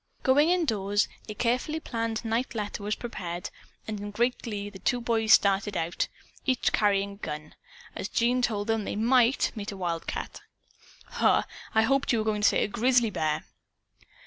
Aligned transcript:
Going 0.23 0.49
indoors, 0.49 1.07
a 1.29 1.35
carefully 1.35 1.79
planned 1.79 2.25
night 2.25 2.55
letter 2.55 2.81
was 2.81 2.95
prepared 2.95 3.51
and 3.87 3.99
in 3.99 4.09
great 4.09 4.41
glee 4.41 4.67
the 4.71 4.79
two 4.79 4.99
boys 4.99 5.33
started 5.33 5.77
out, 5.77 6.07
each 6.43 6.73
carrying 6.73 7.11
a 7.11 7.15
gun, 7.17 7.53
as 7.95 8.07
Jean 8.07 8.41
told 8.41 8.65
them 8.65 8.81
that 8.81 8.85
they 8.85 8.95
might 8.95 9.51
meet 9.55 9.71
a 9.71 9.77
wildcat. 9.77 10.41
"Huh! 11.05 11.43
I 11.75 11.83
hoped 11.83 12.11
you 12.11 12.17
were 12.17 12.25
going 12.25 12.41
to 12.41 12.47
say 12.47 12.63
a 12.63 12.67
grizzly 12.67 13.11
bear." 13.11 13.43